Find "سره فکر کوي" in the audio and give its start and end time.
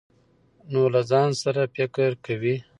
1.43-2.55